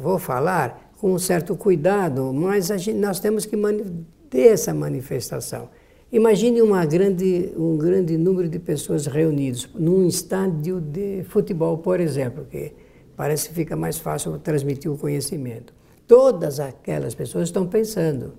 vou 0.02 0.18
falar 0.18 0.92
com 1.00 1.12
um 1.12 1.18
certo 1.18 1.56
cuidado, 1.56 2.32
mas 2.32 2.66
gente, 2.66 2.92
nós 2.92 3.18
temos 3.18 3.46
que 3.46 3.56
ter 4.28 4.48
essa 4.48 4.74
manifestação. 4.74 5.68
Imagine 6.12 6.60
uma 6.60 6.84
grande, 6.84 7.52
um 7.56 7.76
grande 7.76 8.16
número 8.16 8.48
de 8.48 8.58
pessoas 8.58 9.06
reunidas 9.06 9.68
num 9.74 10.06
estádio 10.06 10.80
de 10.80 11.22
futebol, 11.24 11.78
por 11.78 12.00
exemplo, 12.00 12.46
que 12.50 12.72
parece 13.16 13.48
que 13.48 13.54
fica 13.54 13.76
mais 13.76 13.98
fácil 13.98 14.38
transmitir 14.38 14.90
o 14.90 14.98
conhecimento 14.98 15.72
todas 16.10 16.58
aquelas 16.58 17.14
pessoas 17.14 17.44
estão 17.44 17.68
pensando. 17.68 18.32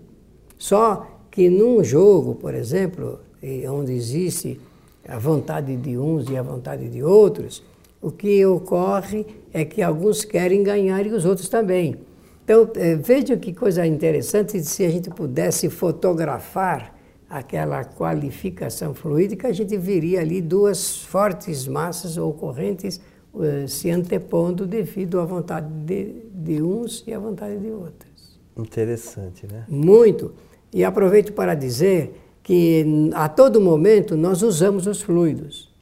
Só 0.58 1.08
que 1.32 1.50
num 1.50 1.82
jogo, 1.82 2.36
por 2.36 2.54
exemplo, 2.54 3.22
onde 3.70 3.94
existe 3.94 4.60
a 5.08 5.18
vontade 5.18 5.78
de 5.78 5.98
uns 5.98 6.30
e 6.30 6.36
a 6.36 6.42
vontade 6.42 6.90
de 6.90 7.02
outros, 7.02 7.64
o 8.02 8.12
que 8.12 8.46
ocorre 8.46 9.26
é 9.54 9.64
que 9.64 9.82
alguns 9.82 10.26
querem 10.26 10.64
ganhar 10.64 11.06
e 11.06 11.12
os 11.12 11.24
outros 11.24 11.48
também. 11.48 11.96
Então, 12.44 12.70
é, 12.76 12.96
vejam 12.96 13.38
que 13.38 13.54
coisa 13.54 13.88
interessante 13.88 14.62
se 14.62 14.84
a 14.84 14.90
gente 14.90 15.10
pudesse 15.10 15.70
fotografar 15.70 16.94
aquela 17.32 17.86
qualificação 17.86 18.94
fluídica, 18.94 19.48
a 19.48 19.54
gente 19.54 19.78
viria 19.78 20.20
ali 20.20 20.42
duas 20.42 20.98
fortes 20.98 21.66
massas 21.66 22.18
ou 22.18 22.34
correntes 22.34 23.00
uh, 23.34 23.66
se 23.70 23.90
antepondo 23.90 24.68
devido 24.68 25.18
à 25.18 25.24
vontade 25.24 25.68
de, 25.86 26.26
de 26.34 26.62
uns 26.62 27.06
e 27.08 27.14
à 27.14 27.20
vontade 27.20 27.58
de 27.58 27.72
outros. 27.72 28.38
Interessante, 28.58 29.48
né? 29.48 29.64
Muito. 29.70 30.34
E 30.74 30.84
aproveito 30.84 31.32
para 31.32 31.56
dizer 31.56 32.20
que 32.44 33.10
a 33.14 33.30
todo 33.30 33.62
momento 33.62 34.18
nós 34.18 34.42
usamos 34.42 34.86
os 34.86 35.02
fluidos, 35.02 35.74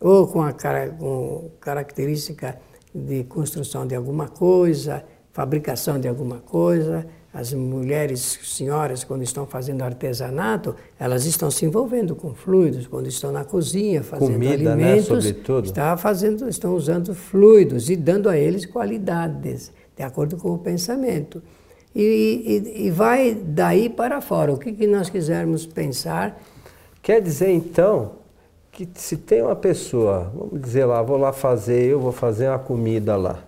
ou 0.00 0.26
com 0.26 0.42
a 0.42 0.52
com 0.98 1.50
característica 1.60 2.58
de 2.92 3.22
construção 3.24 3.86
de 3.86 3.94
alguma 3.94 4.26
coisa, 4.28 5.04
fabricação 5.32 6.00
de 6.00 6.08
alguma 6.08 6.38
coisa, 6.38 7.06
as 7.36 7.52
mulheres, 7.52 8.38
senhoras, 8.44 9.04
quando 9.04 9.22
estão 9.22 9.46
fazendo 9.46 9.82
artesanato, 9.82 10.74
elas 10.98 11.26
estão 11.26 11.50
se 11.50 11.66
envolvendo 11.66 12.16
com 12.16 12.32
fluidos. 12.32 12.86
Quando 12.86 13.08
estão 13.08 13.30
na 13.30 13.44
cozinha 13.44 14.02
fazendo 14.02 14.32
Comida, 14.32 14.72
alimentos, 14.72 15.10
né? 15.10 15.20
Sobretudo. 15.20 15.66
Está 15.66 15.94
fazendo, 15.98 16.48
estão 16.48 16.74
usando 16.74 17.14
fluidos 17.14 17.90
e 17.90 17.96
dando 17.96 18.30
a 18.30 18.38
eles 18.38 18.64
qualidades, 18.64 19.70
de 19.94 20.02
acordo 20.02 20.38
com 20.38 20.54
o 20.54 20.58
pensamento. 20.58 21.42
E, 21.94 22.62
e, 22.74 22.86
e 22.86 22.90
vai 22.90 23.34
daí 23.34 23.90
para 23.90 24.22
fora. 24.22 24.54
O 24.54 24.56
que, 24.56 24.72
que 24.72 24.86
nós 24.86 25.10
quisermos 25.10 25.66
pensar. 25.66 26.40
Quer 27.02 27.20
dizer, 27.20 27.50
então, 27.50 28.12
que 28.72 28.88
se 28.94 29.18
tem 29.18 29.42
uma 29.42 29.56
pessoa, 29.56 30.32
vamos 30.34 30.58
dizer 30.58 30.86
lá, 30.86 31.02
vou 31.02 31.18
lá 31.18 31.34
fazer, 31.34 31.84
eu 31.84 32.00
vou 32.00 32.12
fazer 32.12 32.48
uma 32.48 32.58
comida 32.58 33.14
lá. 33.14 33.44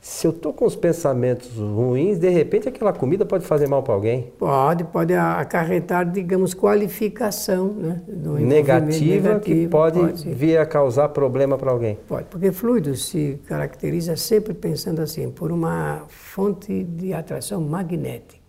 Se 0.00 0.26
eu 0.26 0.30
estou 0.30 0.54
com 0.54 0.64
os 0.64 0.74
pensamentos 0.74 1.50
ruins, 1.58 2.18
de 2.18 2.30
repente 2.30 2.66
aquela 2.66 2.90
comida 2.90 3.26
pode 3.26 3.44
fazer 3.44 3.68
mal 3.68 3.82
para 3.82 3.92
alguém? 3.92 4.32
Pode, 4.38 4.84
pode 4.84 5.12
acarretar, 5.12 6.10
digamos, 6.10 6.54
qualificação 6.54 7.68
né, 7.68 8.02
negativa 8.08 9.34
negativo, 9.34 9.40
que 9.40 9.68
pode, 9.68 9.98
pode 9.98 10.30
vir 10.30 10.56
a 10.56 10.64
causar 10.64 11.10
problema 11.10 11.58
para 11.58 11.70
alguém. 11.70 11.98
Pode, 12.08 12.24
porque 12.30 12.50
fluido 12.50 12.96
se 12.96 13.38
caracteriza 13.46 14.16
sempre 14.16 14.54
pensando 14.54 15.02
assim, 15.02 15.30
por 15.30 15.52
uma 15.52 16.04
fonte 16.08 16.82
de 16.82 17.12
atração 17.12 17.60
magnética. 17.60 18.40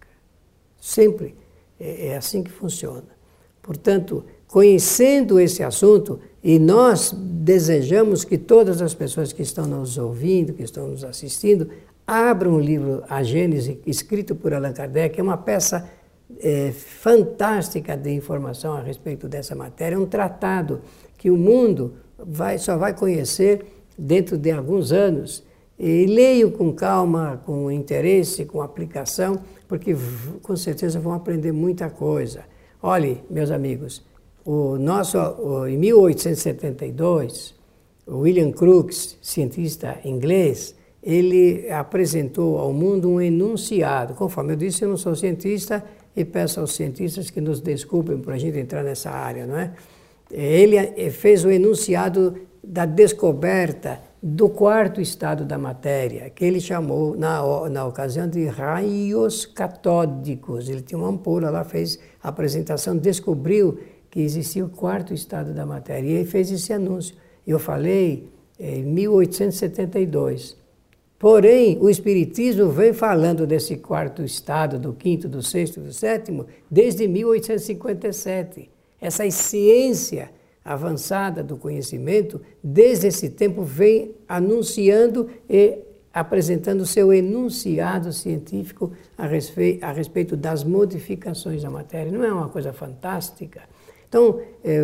Sempre 0.79 1.35
é, 1.77 2.07
é 2.07 2.17
assim 2.17 2.43
que 2.43 2.51
funciona. 2.51 3.03
Portanto, 3.61 4.23
conhecendo 4.47 5.37
esse 5.37 5.61
assunto, 5.61 6.17
e 6.43 6.57
nós 6.57 7.13
desejamos 7.15 8.23
que 8.23 8.37
todas 8.37 8.81
as 8.81 8.93
pessoas 8.93 9.31
que 9.31 9.43
estão 9.43 9.65
nos 9.65 9.97
ouvindo, 9.97 10.53
que 10.53 10.63
estão 10.63 10.87
nos 10.87 11.03
assistindo, 11.03 11.69
abram 12.05 12.55
o 12.55 12.59
livro 12.59 13.03
A 13.07 13.21
Gênese, 13.21 13.79
escrito 13.85 14.35
por 14.35 14.53
Allan 14.53 14.73
Kardec, 14.73 15.19
é 15.19 15.23
uma 15.23 15.37
peça 15.37 15.87
é, 16.39 16.71
fantástica 16.71 17.95
de 17.95 18.11
informação 18.11 18.73
a 18.73 18.81
respeito 18.81 19.27
dessa 19.27 19.55
matéria, 19.55 19.95
é 19.95 19.99
um 19.99 20.05
tratado 20.05 20.81
que 21.17 21.29
o 21.29 21.37
mundo 21.37 21.93
vai, 22.17 22.57
só 22.57 22.77
vai 22.77 22.95
conhecer 22.95 23.65
dentro 23.97 24.37
de 24.37 24.51
alguns 24.51 24.91
anos. 24.91 25.43
E 25.77 26.05
leiam 26.05 26.51
com 26.51 26.71
calma, 26.73 27.41
com 27.43 27.71
interesse, 27.71 28.45
com 28.45 28.61
aplicação, 28.61 29.39
porque 29.67 29.95
com 30.43 30.55
certeza 30.55 30.99
vão 30.99 31.13
aprender 31.13 31.51
muita 31.51 31.89
coisa. 31.89 32.43
Olhe, 32.83 33.23
meus 33.29 33.49
amigos, 33.49 34.03
o 34.45 34.77
nosso, 34.77 35.17
em 35.67 35.77
1872, 35.77 37.53
o 38.07 38.19
William 38.19 38.51
Crookes, 38.51 39.17
cientista 39.21 39.99
inglês, 40.03 40.75
ele 41.01 41.69
apresentou 41.71 42.57
ao 42.57 42.71
mundo 42.73 43.09
um 43.09 43.21
enunciado. 43.21 44.13
Conforme 44.13 44.53
eu 44.53 44.57
disse, 44.57 44.83
eu 44.83 44.89
não 44.89 44.97
sou 44.97 45.15
cientista 45.15 45.83
e 46.15 46.25
peço 46.25 46.59
aos 46.59 46.73
cientistas 46.73 47.29
que 47.29 47.41
nos 47.41 47.59
desculpem 47.59 48.17
por 48.19 48.33
a 48.33 48.37
gente 48.37 48.57
entrar 48.57 48.83
nessa 48.83 49.09
área, 49.09 49.45
não 49.45 49.57
é? 49.57 49.71
Ele 50.29 50.77
eh, 50.77 51.09
fez 51.09 51.43
o 51.43 51.49
enunciado 51.49 52.35
da 52.63 52.85
descoberta 52.85 53.99
do 54.21 54.47
quarto 54.49 55.01
estado 55.01 55.43
da 55.43 55.57
matéria, 55.57 56.29
que 56.29 56.45
ele 56.45 56.61
chamou, 56.61 57.17
na, 57.17 57.69
na 57.69 57.85
ocasião, 57.85 58.27
de 58.27 58.45
raios 58.45 59.45
catódicos. 59.45 60.69
Ele 60.69 60.81
tinha 60.81 60.99
uma 60.99 61.09
ampola 61.09 61.49
lá, 61.49 61.63
fez 61.63 61.99
a 62.21 62.29
apresentação, 62.29 62.95
descobriu 62.95 63.79
que 64.11 64.19
existia 64.19 64.63
o 64.63 64.69
quarto 64.69 65.13
estado 65.13 65.53
da 65.53 65.65
matéria. 65.65 66.07
E 66.07 66.11
ele 66.11 66.25
fez 66.25 66.51
esse 66.51 66.71
anúncio. 66.73 67.15
Eu 67.47 67.57
falei 67.57 68.29
em 68.59 68.83
1872. 68.83 70.57
Porém, 71.17 71.77
o 71.79 71.89
Espiritismo 71.89 72.69
vem 72.69 72.93
falando 72.93 73.47
desse 73.47 73.77
quarto 73.77 74.21
estado, 74.23 74.77
do 74.77 74.91
quinto, 74.91 75.29
do 75.29 75.41
sexto, 75.41 75.79
do 75.79 75.93
sétimo, 75.93 76.45
desde 76.69 77.07
1857. 77.07 78.69
Essa 78.99 79.29
ciência 79.31 80.29
avançada 80.63 81.43
do 81.43 81.57
conhecimento, 81.57 82.41
desde 82.61 83.07
esse 83.07 83.29
tempo, 83.29 83.63
vem 83.63 84.13
anunciando 84.27 85.29
e 85.49 85.79
apresentando 86.13 86.85
seu 86.85 87.13
enunciado 87.13 88.11
científico 88.11 88.91
a 89.17 89.25
respeito, 89.25 89.83
a 89.85 89.91
respeito 89.91 90.35
das 90.35 90.63
modificações 90.63 91.61
da 91.63 91.69
matéria. 91.69 92.11
Não 92.11 92.23
é 92.23 92.33
uma 92.33 92.49
coisa 92.49 92.73
fantástica? 92.73 93.61
Então, 94.11 94.41
eh, 94.61 94.83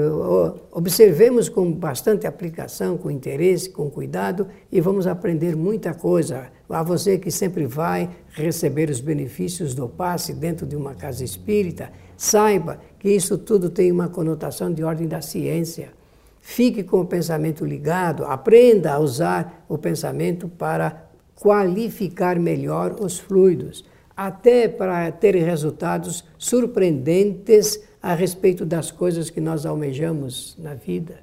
observemos 0.72 1.50
com 1.50 1.70
bastante 1.70 2.26
aplicação, 2.26 2.98
com 2.98 3.12
interesse, 3.12 3.70
com 3.70 3.90
cuidado 3.92 4.48
e 4.72 4.80
vamos 4.80 5.06
aprender 5.06 5.54
muita 5.54 5.94
coisa. 5.94 6.48
A 6.70 6.82
você 6.82 7.18
que 7.18 7.30
sempre 7.30 7.66
vai 7.66 8.10
receber 8.30 8.90
os 8.90 9.02
benefícios 9.02 9.76
do 9.76 9.90
passe 9.90 10.34
dentro 10.34 10.66
de 10.66 10.78
uma 10.78 10.96
casa 10.96 11.26
espírita, 11.26 11.92
saiba 12.16 12.80
que 13.00 13.10
isso 13.10 13.38
tudo 13.38 13.70
tem 13.70 13.92
uma 13.92 14.08
conotação 14.08 14.74
de 14.74 14.82
ordem 14.82 15.10
da 15.10 15.20
ciência. 15.20 15.90
Fique 16.40 16.82
com 16.82 17.02
o 17.02 17.06
pensamento 17.06 17.66
ligado, 17.66 18.24
aprenda 18.24 18.94
a 18.94 19.00
usar 19.00 19.66
o 19.68 19.78
pensamento 19.78 20.48
para 20.48 21.06
qualificar 21.36 22.40
melhor 22.40 22.96
os 22.98 23.20
fluidos, 23.20 23.84
até 24.18 24.68
para 24.68 25.12
ter 25.12 25.36
resultados 25.36 26.26
surpreendentes 26.40 27.80
a 28.02 28.16
respeito 28.16 28.66
das 28.66 28.90
coisas 28.90 29.30
que 29.30 29.40
nós 29.40 29.64
almejamos 29.64 30.58
na 30.58 30.74
vida. 30.74 31.20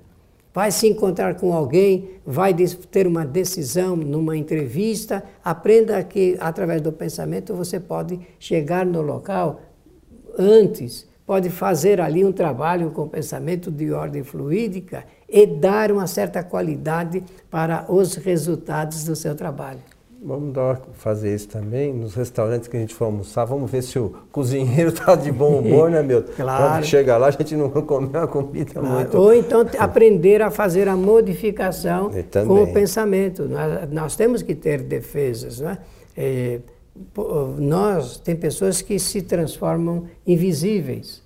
Vai 0.55 0.71
se 0.71 0.87
encontrar 0.87 1.35
com 1.35 1.53
alguém, 1.53 2.11
vai 2.25 2.55
ter 2.55 3.09
uma 3.09 3.27
decisão 3.27 3.97
numa 3.97 4.37
entrevista, 4.37 5.25
aprenda 5.45 6.01
que 6.05 6.37
através 6.39 6.81
do 6.81 6.93
pensamento 6.93 7.53
você 7.53 7.81
pode 7.81 8.21
chegar 8.39 8.87
no 8.87 9.03
local 9.03 9.61
antes, 10.39 11.09
pode 11.27 11.51
fazer 11.51 12.01
ali 12.01 12.25
um 12.25 12.31
trabalho 12.31 12.93
com 12.93 13.09
pensamento 13.09 13.69
de 13.69 13.91
ordem 13.91 14.23
fluídica 14.23 15.05
e 15.29 15.45
dar 15.45 15.91
uma 15.91 16.07
certa 16.07 16.45
qualidade 16.45 17.25
para 17.51 17.87
os 17.89 18.15
resultados 18.15 19.03
do 19.03 19.17
seu 19.17 19.35
trabalho. 19.35 19.94
Vamos 20.27 20.55
dar, 20.55 20.81
fazer 20.95 21.35
isso 21.35 21.49
também 21.49 21.93
nos 21.93 22.15
restaurantes 22.15 22.67
que 22.67 22.75
a 22.75 22.81
gente 22.81 22.95
for 22.95 23.05
almoçar. 23.05 23.45
Vamos 23.45 23.71
ver 23.71 23.83
se 23.83 23.99
o 23.99 24.15
cozinheiro 24.33 24.89
está 24.89 25.15
de 25.15 25.31
bom 25.31 25.59
humor, 25.59 25.91
né, 25.91 26.03
meu? 26.03 26.25
Claro. 26.35 26.65
Quando 26.65 26.85
chega 26.85 27.17
lá, 27.19 27.27
a 27.27 27.31
gente 27.31 27.55
não 27.55 27.69
comer 27.83 28.17
uma 28.17 28.27
comida 28.27 28.73
claro. 28.73 28.89
muito. 28.89 29.19
Ou 29.19 29.35
então 29.35 29.67
aprender 29.79 30.41
a 30.41 30.51
fazer 30.51 30.89
a 30.89 30.97
modificação 30.97 32.11
com 32.47 32.63
o 32.63 32.73
pensamento. 32.73 33.47
Nós, 33.47 33.91
nós, 33.91 34.17
temos 34.17 34.43
que 34.43 34.55
ter 34.55 34.83
defesas, 34.83 35.61
né? 35.61 35.77
É, 36.17 36.61
nós, 37.59 38.17
tem 38.17 38.35
pessoas 38.35 38.81
que 38.81 38.99
se 38.99 39.21
transformam 39.21 40.05
invisíveis 40.27 41.23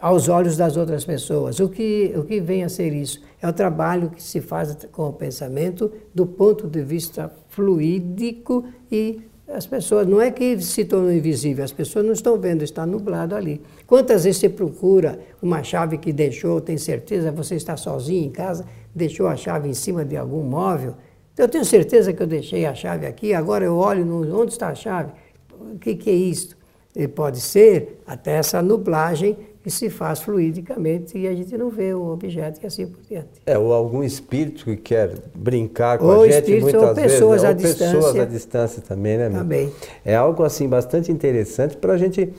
aos 0.00 0.28
olhos 0.28 0.56
das 0.56 0.76
outras 0.76 1.04
pessoas. 1.04 1.60
O 1.60 1.68
que, 1.68 2.12
o 2.16 2.24
que 2.24 2.40
vem 2.40 2.64
a 2.64 2.68
ser 2.68 2.92
isso? 2.92 3.22
É 3.40 3.48
o 3.48 3.52
trabalho 3.52 4.10
que 4.10 4.20
se 4.20 4.40
faz 4.40 4.76
com 4.90 5.08
o 5.08 5.12
pensamento 5.12 5.92
do 6.12 6.26
ponto 6.26 6.66
de 6.66 6.82
vista 6.82 7.32
fluídico 7.52 8.64
e 8.90 9.20
as 9.46 9.66
pessoas, 9.66 10.06
não 10.06 10.20
é 10.20 10.30
que 10.30 10.58
se 10.60 10.84
tornam 10.84 11.12
invisíveis, 11.12 11.66
as 11.66 11.72
pessoas 11.72 12.04
não 12.04 12.12
estão 12.12 12.38
vendo, 12.38 12.62
está 12.62 12.86
nublado 12.86 13.34
ali. 13.34 13.60
Quantas 13.86 14.24
vezes 14.24 14.40
você 14.40 14.48
procura 14.48 15.20
uma 15.42 15.62
chave 15.62 15.98
que 15.98 16.12
deixou, 16.12 16.60
tem 16.60 16.78
certeza, 16.78 17.30
você 17.30 17.54
está 17.56 17.76
sozinho 17.76 18.24
em 18.24 18.30
casa, 18.30 18.64
deixou 18.94 19.26
a 19.28 19.36
chave 19.36 19.68
em 19.68 19.74
cima 19.74 20.04
de 20.04 20.16
algum 20.16 20.42
móvel? 20.42 20.94
Eu 21.36 21.48
tenho 21.48 21.64
certeza 21.64 22.12
que 22.12 22.22
eu 22.22 22.26
deixei 22.26 22.64
a 22.64 22.74
chave 22.74 23.04
aqui, 23.06 23.34
agora 23.34 23.64
eu 23.64 23.76
olho, 23.76 24.06
no, 24.06 24.40
onde 24.40 24.52
está 24.52 24.68
a 24.68 24.74
chave? 24.74 25.12
O 25.50 25.78
que, 25.78 25.94
que 25.94 26.08
é 26.08 26.14
isso? 26.14 26.56
E 26.96 27.06
pode 27.06 27.40
ser 27.40 28.00
até 28.06 28.32
essa 28.32 28.62
nublagem 28.62 29.36
que 29.62 29.70
se 29.70 29.88
faz 29.88 30.20
fluidicamente 30.20 31.16
e 31.16 31.28
a 31.28 31.34
gente 31.34 31.56
não 31.56 31.70
vê 31.70 31.94
o 31.94 32.08
objeto 32.08 32.60
e 32.62 32.66
assim 32.66 32.86
por 32.86 33.00
diante. 33.08 33.40
É, 33.46 33.56
ou 33.56 33.72
algum 33.72 34.02
espírito 34.02 34.64
que 34.64 34.76
quer 34.76 35.14
brincar 35.34 35.98
com 35.98 36.06
ou 36.06 36.22
a 36.22 36.30
gente 36.30 36.60
muitas 36.60 36.82
ou 36.82 36.94
vezes. 36.94 37.12
Pessoas 37.12 37.42
né? 37.42 37.48
à 37.48 37.50
ou 37.50 37.56
distância. 37.56 37.96
pessoas 37.96 38.18
à 38.18 38.24
distância 38.24 38.82
também, 38.82 39.18
né? 39.18 39.30
Também. 39.30 39.72
É 40.04 40.16
algo 40.16 40.42
assim 40.42 40.68
bastante 40.68 41.12
interessante 41.12 41.76
para 41.76 41.92
a 41.92 41.96
gente 41.96 42.32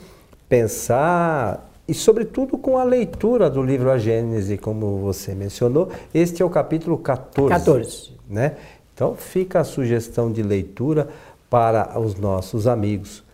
pensar 0.48 1.70
e 1.88 1.94
sobretudo 1.94 2.58
com 2.58 2.78
a 2.78 2.84
leitura 2.84 3.48
do 3.48 3.62
livro 3.62 3.90
A 3.90 3.98
Gênese, 3.98 4.58
como 4.58 4.98
você 4.98 5.34
mencionou. 5.34 5.88
Este 6.14 6.42
é 6.42 6.44
o 6.44 6.50
capítulo 6.50 6.98
14. 6.98 7.48
14. 7.48 8.12
Né? 8.28 8.56
Então 8.94 9.14
fica 9.14 9.60
a 9.60 9.64
sugestão 9.64 10.30
de 10.30 10.42
leitura 10.42 11.08
para 11.48 11.98
os 11.98 12.16
nossos 12.16 12.66
amigos. 12.66 13.24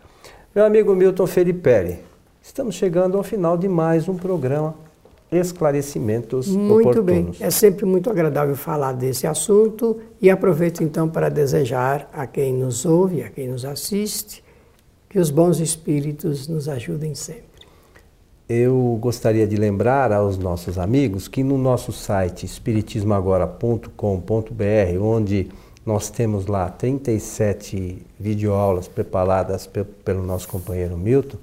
Meu 0.54 0.64
amigo 0.64 0.94
Milton 0.94 1.26
Felipe, 1.26 1.60
estamos 2.42 2.74
chegando 2.74 3.16
ao 3.16 3.22
final 3.22 3.56
de 3.56 3.68
mais 3.68 4.08
um 4.08 4.16
programa 4.16 4.74
Esclarecimentos 5.30 6.48
muito 6.48 6.88
Oportunos. 6.88 7.38
bem, 7.38 7.46
é 7.46 7.50
sempre 7.50 7.86
muito 7.86 8.10
agradável 8.10 8.56
falar 8.56 8.92
desse 8.92 9.26
assunto 9.26 9.98
e 10.20 10.28
aproveito 10.28 10.82
então 10.82 11.08
para 11.08 11.28
desejar 11.28 12.10
a 12.12 12.26
quem 12.26 12.52
nos 12.52 12.84
ouve, 12.84 13.22
a 13.22 13.30
quem 13.30 13.46
nos 13.46 13.64
assiste, 13.64 14.42
que 15.08 15.18
os 15.18 15.30
bons 15.30 15.60
espíritos 15.60 16.48
nos 16.48 16.68
ajudem 16.68 17.14
sempre. 17.14 17.44
Eu 18.48 18.98
gostaria 19.00 19.46
de 19.46 19.54
lembrar 19.54 20.12
aos 20.12 20.36
nossos 20.36 20.76
amigos 20.76 21.28
que 21.28 21.44
no 21.44 21.56
nosso 21.56 21.92
site 21.92 22.44
espiritismoagora.com.br, 22.44 25.00
onde 25.00 25.48
nós 25.86 26.10
temos 26.10 26.46
lá 26.46 26.68
37 26.68 28.04
videoaulas 28.18 28.88
preparadas 28.88 29.70
pelo 30.04 30.24
nosso 30.24 30.48
companheiro 30.48 30.98
Milton, 30.98 31.38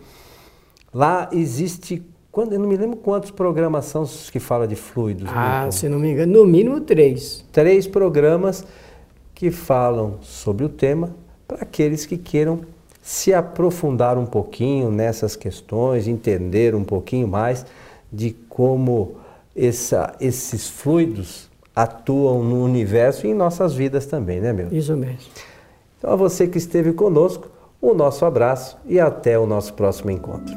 lá 0.93 1.29
existe, 1.31 2.03
quando, 2.31 2.53
eu 2.53 2.59
não 2.59 2.67
me 2.67 2.77
lembro 2.77 2.97
quantos 2.97 3.31
programas 3.31 3.85
são 3.85 4.05
que 4.31 4.39
fala 4.39 4.67
de 4.67 4.75
fluidos. 4.75 5.27
Ah, 5.29 5.59
Milton. 5.61 5.71
se 5.71 5.89
não 5.89 5.99
me 5.99 6.11
engano, 6.11 6.33
no 6.33 6.45
mínimo 6.45 6.81
três. 6.81 7.45
Três 7.51 7.87
programas 7.87 8.65
que 9.33 9.51
falam 9.51 10.17
sobre 10.21 10.65
o 10.65 10.69
tema 10.69 11.15
para 11.47 11.61
aqueles 11.61 12.05
que 12.05 12.17
queiram 12.17 12.61
se 13.01 13.33
aprofundar 13.33 14.17
um 14.17 14.25
pouquinho 14.25 14.91
nessas 14.91 15.35
questões, 15.35 16.07
entender 16.07 16.75
um 16.75 16.83
pouquinho 16.83 17.27
mais 17.27 17.65
de 18.11 18.31
como 18.49 19.15
essa, 19.55 20.13
esses 20.19 20.67
fluidos 20.67 21.49
atuam 21.75 22.43
no 22.43 22.63
universo 22.63 23.25
e 23.25 23.29
em 23.29 23.33
nossas 23.33 23.73
vidas 23.73 24.05
também, 24.05 24.41
né, 24.41 24.51
meu? 24.51 24.67
Isso 24.71 24.97
mesmo. 24.97 25.19
Então, 25.97 26.11
a 26.11 26.15
você 26.15 26.47
que 26.47 26.57
esteve 26.57 26.91
conosco, 26.93 27.49
o 27.81 27.93
nosso 27.93 28.25
abraço 28.25 28.77
e 28.85 28.99
até 28.99 29.37
o 29.37 29.45
nosso 29.45 29.73
próximo 29.73 30.09
encontro. 30.09 30.55